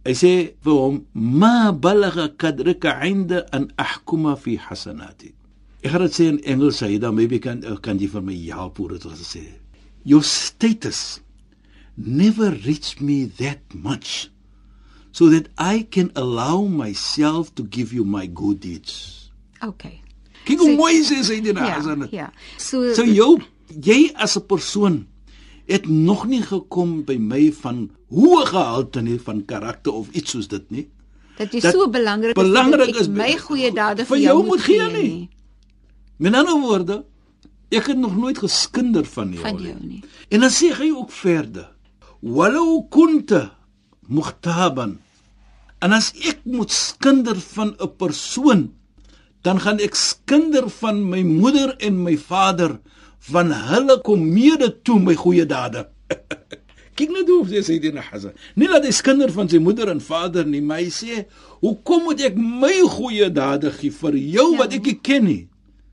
Hy 0.04 0.12
sê 0.12 0.32
vir 0.60 0.76
hom: 0.76 1.06
"Ma 1.16 1.72
balagha 1.72 2.28
kadrika 2.36 3.00
'inda 3.00 3.46
an 3.54 3.72
ahkuma 3.78 4.36
fi 4.36 4.58
hasanati." 4.58 5.32
Ek 5.84 5.92
gaan 5.92 6.02
dit 6.02 6.12
sê 6.12 6.28
in 6.28 6.44
Engels, 6.44 6.80
dan 6.80 7.16
maybe 7.16 7.40
kan 7.40 7.64
kan 7.82 7.98
jy 7.98 8.08
vir 8.08 8.22
my 8.22 8.36
help 8.52 8.78
hoe 8.78 8.90
dit 8.90 9.04
was 9.06 9.24
sê. 9.24 9.46
Your 10.04 10.24
status 10.24 11.22
never 11.96 12.52
reached 12.52 13.00
me 13.00 13.26
that 13.40 13.62
much 13.74 14.30
so 15.14 15.30
that 15.30 15.48
I 15.58 15.88
can 15.90 16.12
allow 16.14 16.68
myself 16.68 17.56
to 17.56 17.64
give 17.64 17.94
you 17.94 18.04
my 18.04 18.26
good 18.28 18.60
deeds. 18.60 19.32
Okay. 19.64 20.02
Kyk 20.50 20.60
hoe 20.60 20.70
So- 20.72 20.76
mooi 20.76 21.04
sê 21.06 21.22
sy 21.24 21.42
dit 21.42 21.56
Ja. 21.56 21.78
nou. 21.96 22.08
Ja. 22.12 22.32
So 22.58 22.94
So 22.94 23.06
jou 23.06 23.38
jy 23.70 24.12
as 24.16 24.36
'n 24.38 24.46
persoon 24.48 25.06
het 25.68 25.88
nog 25.88 26.26
nie 26.26 26.42
gekom 26.42 27.04
by 27.06 27.18
my 27.18 27.52
van 27.62 27.90
hoë 28.12 28.46
gehalte 28.46 29.02
nie 29.02 29.20
van 29.20 29.46
karakter 29.46 29.94
of 29.94 30.08
iets 30.12 30.32
soos 30.32 30.48
dit 30.48 30.72
nie. 30.72 30.88
dat 31.38 31.54
jy 31.54 31.62
dat 31.62 31.74
so 31.74 31.88
belangrik 31.88 32.36
belangrik 32.36 32.90
is 32.90 32.92
dat 32.94 33.02
is 33.02 33.08
my 33.08 33.38
goeie 33.38 33.72
dade 33.72 34.04
vir 34.06 34.18
vir 34.18 34.18
jou 34.18 34.38
jou 34.38 34.46
moet 34.48 34.62
gee 34.62 34.88
nie. 34.92 35.30
Met 36.18 36.34
ander 36.36 36.60
woorde, 36.60 37.06
ek 37.72 37.88
het 37.88 37.98
nog 37.98 38.16
nooit 38.18 38.38
geskinder 38.38 39.06
van 39.06 39.32
jou. 39.32 39.42
van 39.42 39.56
nie. 39.56 39.66
jou 39.68 39.78
nie. 39.86 40.04
En 40.30 40.40
dan 40.40 40.50
sê 40.50 40.74
hy 40.76 40.90
ook 40.92 41.12
verder: 41.12 41.70
"Walau 42.22 42.84
kunta 42.90 43.56
muhtaban." 44.10 45.00
En 45.80 45.92
as 45.94 46.12
ek 46.28 46.40
moet 46.44 46.72
skinder 46.72 47.36
van 47.40 47.76
'n 47.80 47.96
persoon, 47.98 48.74
dan 49.44 49.60
gaan 49.60 49.80
ek 49.80 49.96
skinder 49.96 50.70
van 50.82 51.02
my 51.10 51.22
moeder 51.24 51.76
en 51.80 52.02
my 52.04 52.18
vader, 52.18 52.80
van 53.32 53.52
hulle 53.52 54.00
kom 54.04 54.22
mede 54.34 54.72
toe 54.84 55.00
my 55.00 55.16
goeie 55.16 55.46
dade. 55.46 55.86
Kyk 57.00 57.12
net 57.16 57.30
hoe 57.32 57.46
sê 57.48 57.62
sy 57.64 57.78
dit 57.80 57.94
na 57.96 58.02
Hasan. 58.04 58.34
Nie 58.60 58.68
dat 58.68 58.84
hy 58.84 58.92
skinder 58.96 59.32
van 59.32 59.48
sy 59.52 59.60
moeder 59.64 59.88
en 59.94 60.02
vader 60.04 60.44
nie, 60.48 60.60
maar 60.62 60.82
hy 60.84 60.90
sê, 60.92 61.26
"Hoekom 61.62 62.04
moet 62.10 62.22
ek 62.28 62.36
my 62.36 62.74
goeie 62.98 63.30
dade 63.32 63.72
gee 63.72 63.92
vir 63.92 64.14
jou 64.18 64.52
Ja. 64.54 64.58
wat 64.58 64.74
ek 64.74 64.84
nie 64.86 65.00
ken 65.02 65.24
nie? 65.24 65.48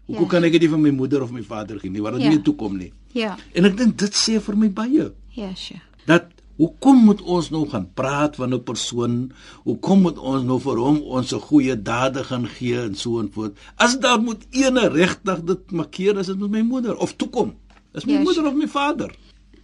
Hoekom 0.08 0.24
Ja. 0.24 0.30
kan 0.30 0.44
ek 0.44 0.52
dit 0.60 0.70
van 0.70 0.82
my 0.82 0.90
moeder 0.90 1.22
of 1.22 1.30
my 1.30 1.42
vader 1.42 1.78
gee 1.78 1.90
nie, 1.90 2.00
wat 2.02 2.14
dit 2.14 2.22
Ja. 2.22 2.30
nie 2.30 2.42
toekom 2.42 2.76
nie?" 2.78 2.92
Ja. 3.12 3.36
En 3.54 3.64
ek 3.64 3.76
dink 3.76 3.96
dit 3.98 4.12
sê 4.12 4.40
vir 4.40 4.56
my 4.56 4.68
baie 4.68 5.12
Ja, 5.30 5.54
Sheikh. 5.54 5.80
dat 6.06 6.26
hoekom 6.56 7.04
moet 7.04 7.22
ons 7.22 7.50
nou 7.50 7.68
gaan 7.68 7.88
praat 7.94 8.36
van 8.36 8.54
'n 8.54 8.62
persoon? 8.62 9.32
Hoekom 9.64 10.00
moet 10.02 10.18
ons 10.18 10.44
nou 10.44 10.58
vir 10.60 10.76
hom 10.76 10.98
ons 11.02 11.32
goeie 11.32 11.82
dade 11.82 12.24
gaan 12.24 12.46
gee 12.46 12.80
en 12.82 12.94
so 12.94 13.20
en 13.20 13.30
voort? 13.32 13.56
As 13.76 13.98
daar 13.98 14.20
moet 14.20 14.46
ene 14.50 14.88
regtig 14.88 15.40
dit 15.44 15.70
markeer 15.72 16.18
as 16.18 16.26
dit 16.26 16.38
met 16.38 16.50
my 16.50 16.60
moeder 16.62 16.96
of 16.96 17.12
toekom. 17.16 17.54
Is 17.94 18.04
my 18.04 18.12
Ja, 18.12 18.20
moeder 18.20 18.46
of 18.46 18.54
my 18.54 18.68
vader? 18.68 19.14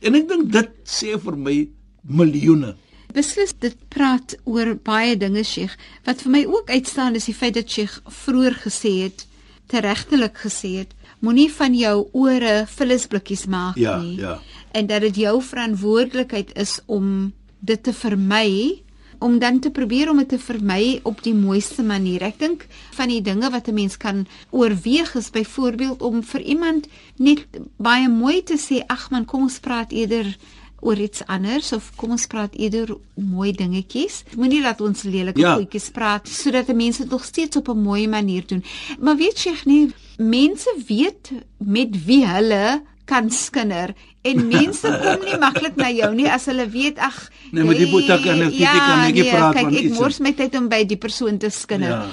En 0.01 0.15
ek 0.15 0.29
dink 0.29 0.53
dit 0.53 0.71
sê 0.85 1.19
vir 1.21 1.37
my 1.37 1.69
miljoene. 2.03 2.75
Beslis 3.13 3.53
dit 3.61 3.77
praat 3.89 4.35
oor 4.45 4.75
baie 4.83 5.17
dinge 5.17 5.43
Sheikh. 5.45 5.77
Wat 6.05 6.23
vir 6.23 6.31
my 6.33 6.45
ook 6.45 6.71
uitstaan 6.71 7.15
is 7.15 7.25
die 7.25 7.35
feit 7.35 7.55
dat 7.55 7.69
Sheikh 7.71 8.01
vroeër 8.09 8.55
gesê 8.65 9.03
het, 9.03 9.27
teregtelik 9.69 10.37
gesê 10.37 10.79
het, 10.79 10.95
moenie 11.21 11.51
van 11.53 11.75
jou 11.75 12.09
ore 12.13 12.65
vullisblikkies 12.67 13.47
maak 13.47 13.77
Ja, 13.77 13.99
nie. 14.01 14.17
ja. 14.21 14.41
En 14.73 14.87
dat 14.87 15.01
dit 15.01 15.17
jou 15.17 15.43
verantwoordelikheid 15.43 16.55
is 16.57 16.81
om 16.87 17.33
dit 17.59 17.83
te 17.83 17.93
vermy 17.93 18.83
om 19.23 19.39
dan 19.39 19.59
te 19.63 19.71
probeer 19.71 20.11
om 20.11 20.19
dit 20.19 20.29
te 20.29 20.39
vermy 20.39 21.01
op 21.07 21.23
die 21.23 21.35
mooiste 21.35 21.83
manier. 21.87 22.25
Ek 22.27 22.41
dink 22.41 22.67
van 22.97 23.09
die 23.13 23.23
dinge 23.23 23.51
wat 23.51 23.69
'n 23.69 23.75
mens 23.75 23.97
kan 23.97 24.27
oorweeg 24.51 25.15
is 25.15 25.31
byvoorbeeld 25.31 26.03
om 26.03 26.23
vir 26.23 26.41
iemand 26.41 26.89
net 27.17 27.47
baie 27.77 28.09
mooi 28.09 28.43
te 28.43 28.59
sê, 28.59 28.83
"Ag 28.87 29.11
man, 29.11 29.25
kom 29.25 29.43
ons 29.43 29.59
praat 29.59 29.93
eerder 29.93 30.37
oor 30.83 30.99
iets 30.99 31.23
anders 31.27 31.73
of 31.73 31.93
kom 31.97 32.11
ons 32.11 32.27
praat 32.27 32.55
eerder 32.59 32.97
mooi 33.15 33.53
dingetjies. 33.53 34.23
Moenie 34.37 34.63
dat 34.63 34.81
ons 34.81 35.03
lelike 35.03 35.41
Ja. 35.41 35.55
goedjies 35.55 35.91
praat 35.91 36.29
sodat 36.29 36.75
mense 36.75 37.03
dit 37.03 37.11
nog 37.11 37.25
steeds 37.25 37.57
op 37.57 37.69
'n 37.69 37.83
mooi 37.83 38.09
manier 38.09 38.47
doen. 38.47 38.65
Maar 39.01 39.17
weet 39.17 39.43
jy 39.43 39.55
nie, 39.65 39.93
mense 40.19 40.75
weet 40.87 41.31
met 41.59 42.05
wie 42.05 42.27
hulle 42.27 42.83
kan 43.05 43.31
skinder 43.31 43.95
en 44.25 44.49
mense 44.49 44.87
kom 45.03 45.25
nie 45.25 45.39
maklik 45.39 45.77
na 45.77 45.89
jou 45.91 46.15
nie 46.15 46.29
as 46.31 46.47
hulle 46.47 46.69
weet 46.71 46.99
ag 46.99 47.17
Nee, 47.53 47.65
maar 47.65 47.75
die 47.75 47.91
boeta 47.91 48.17
kan 48.23 48.39
net- 48.39 48.53
die 48.53 48.65
kan 48.65 49.01
netjie 49.03 49.31
praat 49.31 49.55
kyk, 49.55 49.63
van 49.65 49.75
ek 49.75 49.83
iets. 49.83 49.99
mors 49.99 50.21
my 50.21 50.33
tyd 50.33 50.55
om 50.57 50.69
by 50.69 50.85
die 50.85 50.97
persoon 50.97 51.39
te 51.39 51.51
skinder. 51.51 51.89
Ja. 51.89 52.07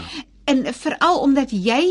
En 0.46 0.66
veral 0.74 1.20
omdat 1.20 1.51
jy 1.51 1.84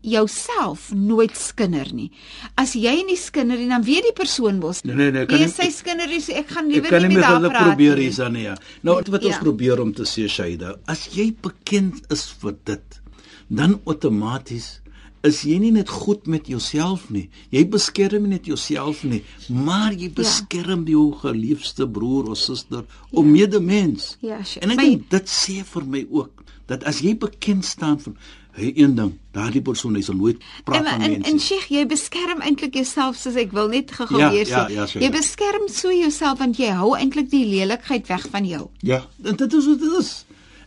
jouself 0.00 0.90
nooit 0.94 1.36
skinder 1.36 1.86
nie. 1.94 2.10
As 2.58 2.72
jy 2.74 3.02
nie 3.06 3.16
skinder 3.16 3.56
nie, 3.58 3.68
dan 3.70 3.82
weet 3.86 4.02
die 4.02 4.12
persoon 4.16 4.58
mos. 4.58 4.82
Nee, 4.84 4.94
nee, 4.94 5.10
nee, 5.14 5.26
kan 5.26 5.38
nee, 5.38 5.46
nie- 5.46 5.54
sy 5.54 5.70
skinder 5.70 6.06
nie, 6.10 6.20
so 6.20 6.32
ek 6.32 6.48
gaan 6.50 6.66
Ek 6.66 6.72
liewer 6.72 6.88
kan 6.90 7.02
nie 7.02 7.08
nie 7.08 7.16
met 7.16 7.24
haar 7.24 7.40
praat 7.40 7.66
probeer 7.68 7.96
nie. 7.96 8.08
hier 8.08 8.16
dan 8.16 8.34
ja. 8.36 8.56
Nou 8.82 8.96
wat 9.10 9.24
ons 9.24 9.34
Ja. 9.34 9.38
probeer 9.40 9.80
om 9.80 9.92
te 9.92 10.02
sê 10.02 10.28
Shaida, 10.28 10.76
as 10.86 11.08
jy 11.14 11.32
bekend 11.40 12.02
is 12.10 12.26
vir 12.40 12.54
dit, 12.64 13.00
dan 13.48 13.80
outomaties 13.86 14.80
is 15.22 15.42
jy 15.46 15.58
nie 15.62 15.70
net 15.70 15.88
goed 15.88 16.26
met 16.26 16.46
jouself 16.50 17.08
nie. 17.14 17.28
Jy 17.54 17.64
beskerm 17.70 18.28
net 18.28 18.46
jouself 18.50 19.04
nie, 19.04 19.22
maar 19.48 19.92
jy 19.94 20.08
beskerm 20.10 20.82
jou 20.90 21.12
geliefde 21.20 21.86
broer 21.88 22.30
of 22.34 22.38
suster 22.38 22.84
of 23.12 23.24
medemens. 23.24 24.16
Ja, 24.20 24.40
sure. 24.44 24.64
En 24.66 24.70
ek 24.74 24.78
dink 24.82 25.10
dit 25.10 25.28
sê 25.30 25.60
vir 25.64 25.84
my 25.86 26.06
ook 26.10 26.42
dat 26.66 26.82
as 26.88 27.00
jy 27.04 27.14
bekend 27.18 27.64
staan 27.64 28.00
van 28.00 28.16
hy 28.56 28.72
een 28.76 28.94
ding, 28.94 29.12
daardie 29.32 29.62
persoon 29.64 29.94
hy 29.96 30.02
sal 30.04 30.14
nooit 30.18 30.42
praat 30.66 30.82
En, 30.82 30.88
van 30.90 31.00
en, 31.06 31.10
mense. 31.14 31.30
en 31.30 31.38
Sheikh, 31.40 31.68
jy 31.72 31.86
beskerm 31.88 32.42
eintlik 32.44 32.74
jouself 32.76 33.16
soos 33.16 33.36
ek 33.40 33.52
wil 33.56 33.68
net 33.72 33.90
gou-gou 33.96 34.18
Ja, 34.20 34.28
weer 34.30 34.46
ja, 34.48 34.66
sê. 34.68 34.72
ja, 34.74 34.86
Sheikh. 34.86 35.04
jy 35.06 35.10
beskerm 35.14 35.68
so 35.72 35.88
jouself 35.94 36.38
want 36.42 36.58
jy 36.60 36.68
hou 36.76 36.90
eintlik 36.98 37.30
die 37.32 37.46
lelikheid 37.48 38.06
weg 38.12 38.26
van 38.34 38.44
jou. 38.44 38.66
Ja, 38.82 39.00
en 39.24 39.36
dit 39.40 39.52
is 39.56 39.66
wat 39.70 39.80
dit 39.80 39.96
is. 40.02 40.12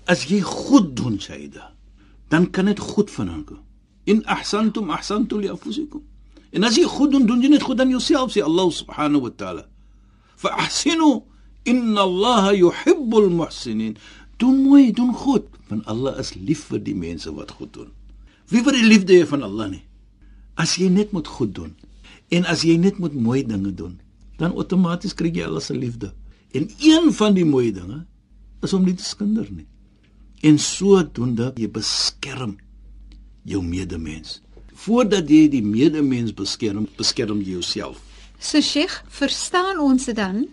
As 0.07 0.23
jy 0.29 0.41
goed 0.41 0.95
doen, 0.97 1.19
Shaida, 1.21 1.71
dan 2.29 2.49
kan 2.51 2.65
dit 2.65 2.79
goed 2.79 3.11
vanaand 3.11 3.45
kom. 3.45 3.61
In 4.05 4.21
ahsantum 4.25 4.89
ahsantu 4.93 5.39
li 5.41 5.49
anfusikum. 5.49 6.03
En 6.55 6.63
as 6.63 6.77
jy 6.77 6.85
goed 6.87 7.11
doen, 7.11 7.25
doen 7.27 7.41
jy 7.41 7.49
net 7.51 7.65
goed 7.65 7.79
aan 7.81 7.91
jouself, 7.91 8.31
sê 8.31 8.43
Allah 8.45 8.69
subhanahu 8.71 9.27
wa 9.27 9.33
ta'ala. 9.33 9.65
Fa 10.39 10.53
ahsinu 10.61 11.25
inna 11.65 12.05
Allah 12.05 12.53
yuhibbul 12.55 13.29
muhsinin. 13.33 13.97
Doen 14.37 14.63
mooi, 14.63 14.91
doen 14.95 15.13
goed, 15.15 15.47
want 15.69 15.87
Allah 15.87 16.15
is 16.19 16.35
lief 16.35 16.67
vir 16.71 16.79
die 16.83 16.95
mense 16.95 17.31
wat 17.33 17.51
goed 17.57 17.73
doen. 17.73 17.91
Wie 18.51 18.61
wil 18.63 18.77
die 18.77 18.85
liefde 18.85 19.15
hê 19.17 19.27
van 19.27 19.43
Allah 19.43 19.71
nie? 19.73 19.83
As 20.55 20.77
jy 20.79 20.89
net 20.91 21.11
moet 21.15 21.27
goed 21.27 21.55
doen 21.55 21.73
en 22.33 22.45
as 22.49 22.63
jy 22.65 22.75
net 22.81 22.97
moet 22.97 23.13
mooi 23.13 23.43
dinge 23.45 23.69
doen, 23.75 23.99
dan 24.41 24.55
outomaties 24.57 25.13
kry 25.17 25.29
jy 25.33 25.45
Allah 25.45 25.63
se 25.63 25.75
liefde. 25.77 26.11
En 26.55 26.67
een 26.81 27.11
van 27.13 27.35
die 27.35 27.45
mooi 27.45 27.71
dinge 27.75 28.03
is 28.65 28.73
om 28.73 28.85
nie 28.85 28.95
te 28.97 29.05
skinder 29.05 29.47
nie. 29.51 29.67
En 30.45 30.57
sodoende 30.61 31.51
jy 31.59 31.69
beskerm 31.71 32.55
jou 33.45 33.61
medemens. 33.63 34.41
Voordat 34.85 35.29
jy 35.29 35.47
die 35.49 35.63
medemens 35.63 36.33
beskerm, 36.33 36.87
beskerm 36.97 37.39
jy 37.41 37.51
jouself. 37.55 38.01
So 38.39 38.61
Sheikh, 38.61 39.01
verstaan 39.07 39.79
ons 39.79 40.05
dit 40.05 40.15
dan 40.15 40.45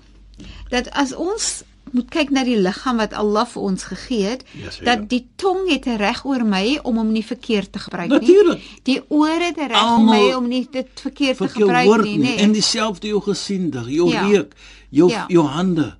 dat 0.70 0.88
as 0.96 1.12
ons 1.14 1.62
moet 1.92 2.08
kyk 2.08 2.30
na 2.32 2.44
die 2.44 2.56
liggaam 2.56 2.96
wat 2.96 3.12
Allah 3.12 3.44
vir 3.46 3.62
ons 3.62 3.82
gegee 3.84 4.22
het, 4.24 4.44
Ja, 4.56 4.70
seker. 4.70 4.84
dat 4.84 5.08
die 5.10 5.26
tong 5.36 5.68
het 5.68 5.86
'n 5.86 5.96
reg 5.98 6.24
oor 6.24 6.44
my 6.44 6.78
om 6.82 6.96
hom 6.96 7.12
nie 7.12 7.24
verkeerd 7.24 7.72
te 7.72 7.78
gebruik 7.78 8.08
nie. 8.10 8.18
Natuurlijk. 8.18 8.60
Die 8.84 9.00
ore 9.08 9.44
het 9.44 9.56
'n 9.58 9.68
reg 9.68 9.82
Almal 9.82 10.14
my 10.28 10.32
om 10.34 10.48
nie 10.48 10.68
dit 10.70 10.86
verkeerd 10.94 11.36
te 11.36 11.48
gebruik 11.48 11.86
woord 11.86 12.04
nie, 12.04 12.18
nee. 12.18 12.36
en 12.36 12.52
dieselfde 12.52 13.06
jou 13.08 13.20
gesinder, 13.20 13.90
jou 13.90 14.08
Ja. 14.10 14.26
reuk, 14.28 14.54
jou 14.90 15.10
Ja. 15.10 15.24
jou 15.28 15.46
hande. 15.46 15.96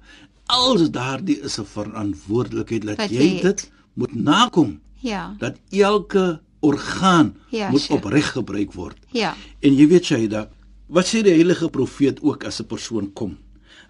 Alles 0.46 0.90
daardie 0.90 1.40
is 1.40 1.58
'n 1.58 1.64
verantwoordelikheid 1.64 2.82
dat 2.86 2.96
Wat 2.96 3.10
jy 3.10 3.22
jy 3.34 3.40
dit 3.42 3.70
moet 3.94 4.14
nakom 4.14 4.80
Ja. 5.00 5.34
dat 5.38 5.56
elke 5.70 6.40
orgaan 6.62 7.34
Ja, 7.50 7.70
moet 7.70 7.90
opreg 7.90 8.32
gebruik 8.32 8.72
word. 8.72 8.98
Ja. 9.12 9.34
En 9.60 9.74
jy 9.76 9.86
weet 9.90 10.08
Shaida, 10.08 10.46
wat 10.92 11.08
sê 11.10 11.22
die 11.26 11.34
heilige 11.34 11.68
profeet 11.72 12.22
ook 12.22 12.44
as 12.48 12.60
'n 12.60 12.66
persoon 12.66 13.12
kom? 13.12 13.36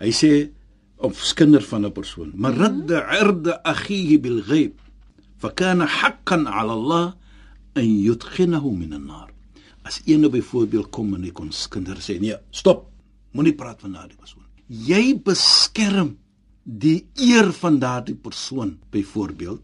Hy 0.00 0.10
sê 0.10 0.50
of 0.96 1.20
skinder 1.20 1.62
van 1.62 1.84
'n 1.84 1.92
persoon, 1.92 2.32
"Man 2.34 2.54
radda 2.54 2.98
'irda 3.10 3.60
akhihi 3.64 4.18
bil 4.20 4.42
ghaib, 4.42 4.74
fa 5.36 5.48
kana 5.50 5.86
haqqan 5.86 6.46
'ala 6.46 6.72
Allah 6.72 7.14
an 7.74 7.88
yudkhinahu 8.06 8.70
min 8.76 8.92
an-nar." 8.92 9.30
As 9.84 10.00
een 10.06 10.30
byvoorbeeld 10.30 10.90
kom 10.90 11.14
en 11.14 11.22
hy 11.22 11.30
kon 11.30 11.52
skinder 11.52 11.96
sê, 11.96 12.20
"Nee, 12.20 12.36
stop. 12.50 12.90
Moenie 13.32 13.54
praat 13.54 13.80
van 13.80 13.92
daardie 13.92 14.16
persoon." 14.16 14.42
Jy 14.68 15.20
beskerm 15.22 16.16
die 16.62 17.06
eer 17.14 17.52
van 17.52 17.78
daardie 17.78 18.14
persoon 18.14 18.78
byvoorbeeld 18.90 19.60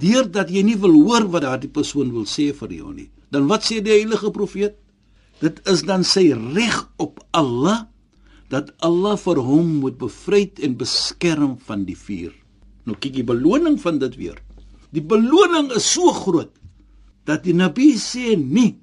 deurdat 0.00 0.50
jy 0.52 0.62
nie 0.66 0.78
wil 0.80 0.94
hoor 1.04 1.28
wat 1.32 1.44
daardie 1.44 1.70
persoon 1.72 2.12
wil 2.14 2.26
sê 2.28 2.50
vir 2.56 2.72
jou 2.80 2.92
nie. 2.94 3.08
Dan 3.30 3.48
wat 3.50 3.66
sê 3.66 3.80
die 3.84 3.94
heilige 3.94 4.32
profeet? 4.34 4.76
Dit 5.40 5.60
is 5.70 5.84
dan 5.88 6.04
sy 6.04 6.30
reg 6.34 6.82
op 7.00 7.22
Allah 7.36 7.86
dat 8.50 8.72
Allah 8.84 9.16
vir 9.20 9.38
hom 9.46 9.76
moet 9.84 9.96
bevryd 10.00 10.58
en 10.64 10.76
beskerm 10.78 11.54
van 11.66 11.86
die 11.86 11.96
vuur. 11.96 12.32
Nou 12.84 12.96
kyk 12.98 13.20
die 13.20 13.26
beloning 13.26 13.78
van 13.80 14.00
dit 14.02 14.16
weer. 14.18 14.40
Die 14.90 15.04
beloning 15.04 15.70
is 15.76 15.86
so 15.86 16.10
groot 16.16 16.52
dat 17.28 17.44
die 17.46 17.54
Nabi 17.54 17.94
sê 18.00 18.34
nie 18.34 18.74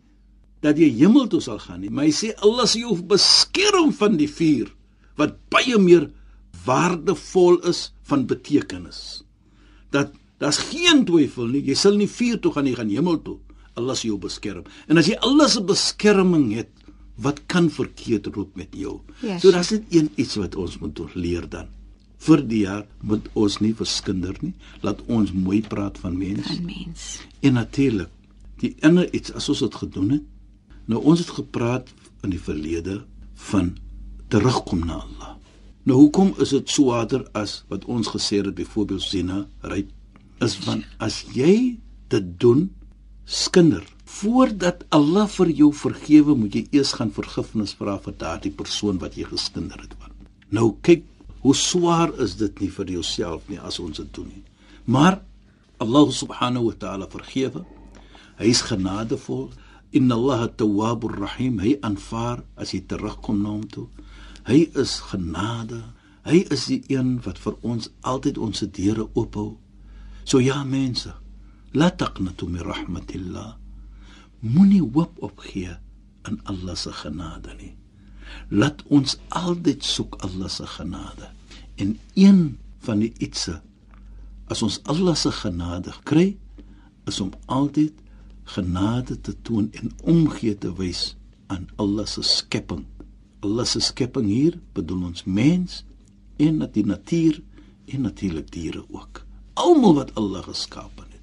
dat 0.63 0.79
jy 0.79 0.87
hemel 1.01 1.27
toe 1.29 1.41
sal 1.43 1.59
gaan 1.61 1.83
nie, 1.83 1.91
maar 1.91 2.07
hy 2.07 2.13
sê 2.15 2.31
Allah 2.41 2.65
sal 2.65 2.87
jou 2.87 2.95
beskerm 3.11 3.91
van 3.93 4.15
die 4.17 4.29
vuur 4.31 4.71
wat 5.19 5.35
baie 5.51 5.77
meer 5.81 6.07
waardevol 6.65 7.59
is 7.69 7.91
van 8.07 8.25
betekenis. 8.29 9.23
Dat 9.91 10.15
daar's 10.41 10.59
geen 10.69 11.05
twyfel 11.05 11.47
nie, 11.51 11.63
jy 11.65 11.75
sal 11.77 11.97
nie 11.97 12.09
vuur 12.09 12.39
toe 12.41 12.51
gaan 12.53 12.67
nie, 12.67 12.75
gaan 12.77 12.91
hemel 12.93 13.21
toe. 13.21 13.37
Allah 13.77 13.95
sal 13.97 14.11
jou 14.11 14.19
beskerm. 14.21 14.65
En 14.89 14.97
as 14.97 15.09
jy 15.09 15.17
Allah 15.25 15.49
se 15.51 15.61
beskerming 15.61 16.51
het, 16.57 16.69
wat 17.21 17.41
kan 17.49 17.69
verkeerd 17.73 18.29
loop 18.35 18.55
met 18.57 18.73
jou? 18.77 18.99
Ja, 19.25 19.39
so 19.41 19.51
daar's 19.51 19.71
net 19.73 19.89
een 19.93 20.11
iets 20.15 20.37
wat 20.37 20.55
ons 20.55 20.77
moet 20.81 20.99
leer 21.15 21.47
dan. 21.49 21.69
Vir 22.21 22.41
die 22.49 22.63
jaar 22.65 22.85
moet 23.05 23.25
ons 23.37 23.59
nie 23.61 23.73
verskinder 23.77 24.37
nie. 24.41 24.53
Laat 24.85 25.01
ons 25.05 25.33
mooi 25.33 25.61
praat 25.61 25.97
van 26.01 26.17
mense. 26.17 26.53
'n 26.53 26.65
Mens. 26.65 27.21
En 27.41 27.53
natuurlik, 27.53 28.09
die 28.61 28.75
ander 28.81 29.13
iets 29.13 29.33
as 29.33 29.49
ons 29.49 29.59
dit 29.59 29.75
gedoen 29.75 30.09
het. 30.09 30.23
Nou 30.85 31.03
ons 31.03 31.19
het 31.19 31.29
gepraat 31.29 31.89
in 32.23 32.29
die 32.29 32.41
verlede 32.41 33.05
van 33.33 33.77
terugkom 34.27 34.85
na 34.85 34.93
Allah. 34.93 35.35
Nou 35.83 35.99
hoekom 35.99 36.33
is 36.37 36.49
dit 36.49 36.69
so 36.69 36.91
harder 36.91 37.27
as 37.31 37.63
wat 37.67 37.85
ons 37.85 38.07
gesê 38.07 38.41
het 38.41 38.55
byvoorbeeld 38.55 39.01
Zina, 39.01 39.47
ry 39.61 39.85
is 40.43 40.55
van 40.65 40.83
as 41.03 41.23
jy 41.33 41.77
dit 42.11 42.27
doen 42.39 42.67
skinder 43.25 43.83
voordat 44.07 44.85
Allah 44.95 45.27
vir 45.27 45.51
jou 45.51 45.69
vergewe 45.75 46.35
moet 46.37 46.55
jy 46.55 46.63
eers 46.79 46.93
gaan 46.97 47.11
vergifnis 47.13 47.75
vra 47.77 47.97
vir 48.03 48.15
daardie 48.21 48.53
persoon 48.55 48.99
wat 49.01 49.17
jy 49.19 49.27
geskinder 49.27 49.81
het 49.83 49.93
van. 49.99 50.13
Nou 50.49 50.77
kyk 50.81 51.03
hoe 51.43 51.55
swaar 51.55 52.13
is 52.23 52.37
dit 52.39 52.61
nie 52.63 52.69
vir 52.71 52.93
jouself 52.97 53.49
nie 53.51 53.59
as 53.59 53.79
ons 53.83 53.99
dit 53.99 54.13
doen 54.15 54.29
nie. 54.31 54.43
Maar 54.85 55.19
Allah 55.83 56.11
subhanahu 56.11 56.71
wa 56.71 56.77
ta'ala 56.79 57.07
vergewe. 57.11 57.65
Hy 58.39 58.47
is 58.49 58.63
genadevol. 58.65 59.51
Inna 59.91 60.15
Allah 60.15 60.47
tawwabur 60.49 61.19
rahim. 61.19 61.59
Hy 61.59 61.75
aanvaar 61.85 62.41
as 62.57 62.73
jy 62.73 62.81
terugkom 62.87 63.43
na 63.43 63.53
hom 63.53 63.67
toe. 63.69 63.87
Hy 64.47 64.63
is 64.79 64.97
genade. 65.11 65.83
Hy 66.25 66.45
is 66.51 66.65
die 66.71 66.81
een 66.89 67.17
wat 67.27 67.37
vir 67.43 67.59
ons 67.61 67.91
altyd 68.01 68.39
ons 68.41 68.63
deure 68.73 69.09
oophou. 69.13 69.57
So 70.27 70.41
ja 70.43 70.63
mense, 70.67 71.13
la 71.73 71.87
taqnatu 71.89 72.49
min 72.51 72.65
rahmatillah. 72.67 73.55
Moenie 74.43 74.83
hoop 74.83 75.15
opgee 75.23 75.77
in 76.27 76.41
Allah 76.43 76.75
se 76.75 76.91
genade 76.91 77.53
nie. 77.61 77.75
Laat 78.51 78.83
ons 78.91 79.15
altyd 79.29 79.83
soek 79.87 80.17
Allah 80.27 80.49
se 80.51 80.67
genade. 80.67 81.29
En 81.79 81.95
een 82.15 82.57
van 82.83 82.99
die 82.99 83.13
ietsie 83.23 83.55
as 84.51 84.63
ons 84.63 84.81
Allah 84.91 85.15
se 85.15 85.31
genade 85.31 85.93
kry, 86.07 86.37
is 87.07 87.19
om 87.23 87.31
altyd 87.45 87.95
genade 88.55 89.15
te 89.21 89.35
toon 89.47 89.69
en 89.79 89.91
omgee 90.03 90.55
te 90.55 90.71
wys 90.75 91.15
aan 91.51 91.67
Allah 91.79 92.07
se 92.07 92.23
skepping. 92.23 92.83
Allah 93.43 93.67
se 93.67 93.79
skepping 93.79 94.27
hier 94.27 94.59
bedoel 94.75 95.07
ons 95.11 95.23
mens 95.23 95.83
en 96.39 96.59
die 96.71 96.85
natuur 96.85 97.39
en 97.87 98.03
natuurlik 98.07 98.51
diere 98.51 98.83
ook. 98.91 99.26
Almal 99.57 99.95
wat 99.97 100.13
Allah 100.19 100.43
geskaap 100.45 101.01
het. 101.01 101.13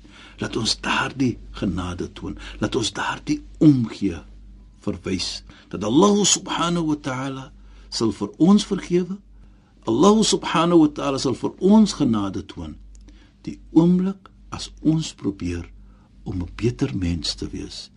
Laat 0.42 0.56
ons 0.58 0.74
daardie 0.82 1.36
genade 1.60 2.10
toon. 2.18 2.38
Laat 2.58 2.76
ons 2.76 2.90
daardie 2.92 3.40
omgee 3.62 4.18
verwys 4.84 5.42
dat 5.72 5.84
Allah 5.86 6.18
subhanahu 6.28 6.92
wa 6.92 6.98
ta'ala 7.00 7.44
sal 7.88 8.12
vir 8.12 8.34
ons 8.42 8.66
vergewe. 8.66 9.16
Allah 9.88 10.16
subhanahu 10.26 10.86
wa 10.86 10.90
ta'ala 10.98 11.20
sal 11.22 11.38
vir 11.38 11.54
ons 11.62 11.94
genade 11.96 12.44
toon. 12.50 12.74
Die 13.46 13.56
oomblik 13.72 14.30
as 14.50 14.70
ons 14.82 15.14
probeer 15.14 15.64
om 16.24 16.42
'n 16.42 16.50
beter 16.56 16.90
mens 16.96 17.34
te 17.34 17.46
wees. 17.48 17.90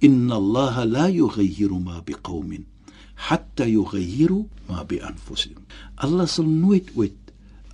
Inna 0.00 0.34
Allah 0.34 0.84
la 0.86 1.06
yughayyiru 1.08 1.78
ma 1.78 2.00
biqaumin 2.00 2.66
hatta 3.28 3.66
yughayyiru 3.66 4.46
ma 4.68 4.82
bi 4.84 4.98
anfusihim. 5.00 5.62
Allah 5.96 6.26
sal 6.26 6.46
nooit 6.46 6.90
ooit 6.96 7.18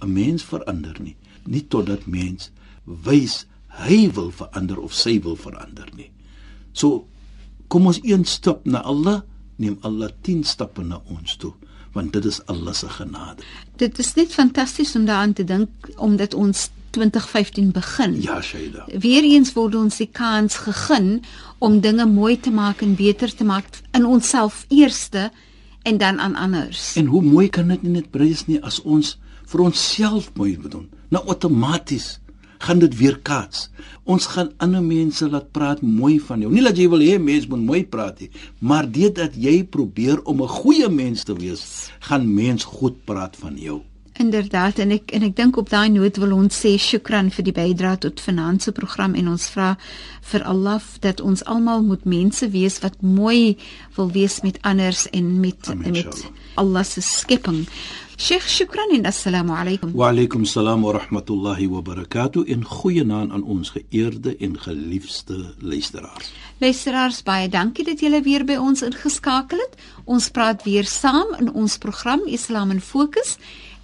'n 0.03 0.12
mens 0.12 0.42
verander 0.44 0.97
nie, 1.01 1.16
nie 1.49 1.65
totdat 1.73 2.07
mens 2.07 2.51
wys 2.85 3.45
hy 3.85 4.09
wil 4.17 4.31
verander 4.35 4.81
of 4.81 4.95
sy 4.97 5.19
wil 5.25 5.37
verander 5.39 5.89
nie. 5.97 6.11
So 6.73 7.07
kom 7.69 7.89
ons 7.91 8.01
een 8.03 8.25
stap 8.25 8.65
na 8.67 8.83
Allah, 8.83 9.23
neem 9.57 9.79
Allah 9.87 10.11
10 10.25 10.45
stappe 10.49 10.85
na 10.85 11.01
ons 11.13 11.37
toe, 11.37 11.53
want 11.93 12.13
dit 12.13 12.25
is 12.25 12.41
Allah 12.47 12.75
se 12.75 12.89
genade. 12.89 13.45
Dit 13.77 13.99
is 13.99 14.15
net 14.17 14.33
fantasties 14.33 14.95
om 14.97 15.07
daaraan 15.09 15.35
te 15.37 15.45
dink 15.45 15.93
omdat 15.97 16.35
ons 16.35 16.69
2015 16.91 17.71
begin. 17.77 18.17
Ja, 18.23 18.41
Shaida. 18.43 18.87
Weereens 18.89 19.53
word 19.53 19.77
ons 19.77 19.99
die 20.01 20.09
kans 20.13 20.57
gegee 20.65 21.21
om 21.59 21.81
dinge 21.85 22.07
mooi 22.09 22.39
te 22.41 22.51
maak 22.51 22.83
en 22.83 22.97
beter 22.97 23.35
te 23.35 23.45
maak 23.45 23.69
in 23.93 24.07
onsself 24.07 24.65
eerste 24.69 25.29
en 25.83 25.99
dan 25.99 26.21
aan 26.21 26.35
anders. 26.35 26.95
En 26.97 27.07
hoe 27.07 27.23
mooi 27.23 27.49
kan 27.49 27.69
dit 27.69 27.83
nie 27.83 27.99
net 28.01 28.11
breis 28.11 28.47
nie 28.47 28.61
as 28.63 28.81
ons 28.83 29.17
vir 29.49 29.65
onsself 29.69 30.31
mooi 30.37 30.57
doen. 30.69 30.89
Nou 31.09 31.25
outomaties 31.27 32.18
gaan 32.59 32.79
dit 32.83 32.94
weer 32.99 33.18
kaats. 33.23 33.68
Ons 34.05 34.27
gaan 34.35 34.51
ander 34.62 34.83
mense 34.83 35.29
laat 35.31 35.51
praat 35.55 35.83
mooi 35.83 36.18
van 36.21 36.42
jou. 36.42 36.51
Nie 36.53 36.64
dat 36.66 36.79
jy 36.79 36.88
wil 36.90 37.05
hê 37.05 37.18
mense 37.23 37.49
moet 37.49 37.64
mooi 37.64 37.83
praat 37.87 38.25
nie, 38.25 38.31
maar 38.59 38.88
deurdat 38.90 39.37
jy 39.38 39.62
probeer 39.64 40.23
om 40.25 40.42
'n 40.42 40.49
goeie 40.49 40.88
mens 40.88 41.25
te 41.25 41.35
wees, 41.35 41.90
gaan 42.01 42.35
mens 42.35 42.64
goed 42.64 43.05
praat 43.05 43.37
van 43.37 43.57
jou. 43.57 43.83
Inderdaad 44.18 44.78
en 44.83 44.90
ek 44.96 45.12
en 45.14 45.22
ek 45.22 45.37
dink 45.38 45.57
op 45.61 45.68
daai 45.70 45.88
noot 45.94 46.16
wil 46.18 46.33
ons 46.35 46.57
sê 46.64 46.74
shukran 46.83 47.31
vir 47.31 47.44
die 47.46 47.54
bydrae 47.54 48.00
tot 48.02 48.20
se 48.59 48.72
program 48.72 49.14
en 49.14 49.28
ons 49.28 49.48
vra 49.54 49.76
vir 50.33 50.42
Allah 50.42 50.83
dat 51.00 51.20
ons 51.20 51.44
almal 51.44 51.83
moet 51.83 52.04
mense 52.04 52.50
wees 52.50 52.81
wat 52.83 53.00
mooi 53.02 53.57
wil 53.96 54.11
wees 54.11 54.40
met 54.42 54.59
anders 54.62 55.07
en 55.11 55.40
met 55.40 55.70
Amen, 55.70 55.92
met. 55.92 56.31
Allah 56.57 56.85
se 56.85 57.00
skepping. 57.00 57.66
Sheikh 58.18 58.48
shukran 58.48 58.90
en 58.94 59.04
assalamu 59.07 59.52
alaykum. 59.54 59.92
Wa 59.94 60.09
alaykum 60.11 60.44
salaam 60.44 60.83
wa 60.83 60.92
rahmatullahi 60.92 61.68
wa 61.68 61.81
barakatuh 61.81 62.48
in 62.50 62.64
goeie 62.64 63.04
naam 63.04 63.31
aan 63.31 63.44
ons 63.44 63.70
geëerde 63.70 64.37
en 64.40 64.59
geliefde 64.59 65.54
luisteraars. 65.62 66.33
Luisteraars 66.59 67.22
baie 67.22 67.48
dankie 67.48 67.85
dat 67.87 68.02
julle 68.02 68.18
weer 68.26 68.42
by 68.44 68.57
ons 68.59 68.83
ingeskakel 68.83 69.62
het. 69.62 69.78
Ons 70.04 70.26
praat 70.35 70.66
weer 70.66 70.85
saam 70.85 71.31
in 71.38 71.52
ons 71.54 71.78
program 71.78 72.26
Islam 72.26 72.74
in 72.74 72.81
Fokus 72.83 73.37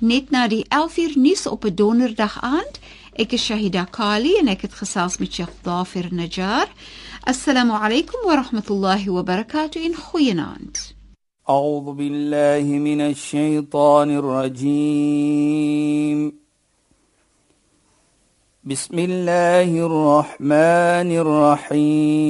net 0.03 0.29
na 0.29 0.47
die 0.47 0.65
11uur 0.69 1.17
nuus 1.17 1.47
op 1.47 1.63
'n 1.65 1.75
donderdag 1.75 2.41
aand. 2.41 2.79
Ek 3.13 3.31
is 3.31 3.45
Shahida 3.45 3.83
Kali 3.85 4.37
en 4.37 4.47
ek 4.47 4.61
het 4.61 4.73
gesels 4.73 5.17
met 5.17 5.33
Sheikh 5.33 5.53
Dafir 5.61 6.07
Najjar. 6.11 6.67
Assalamu 7.23 7.71
alaykum 7.73 8.25
wa 8.25 8.35
rahmatullahi 8.35 9.09
wa 9.11 9.23
barakatuh 9.23 9.83
in 9.83 9.95
goeienaand. 9.95 10.95
أعوذ 11.49 11.93
بالله 11.93 12.65
من 12.77 13.01
الشيطان 13.01 14.09
الرجيم 14.21 15.59
بسم 18.63 18.99
الله 18.99 19.85
الرحمن 19.85 21.09
الرحيم 21.73 22.29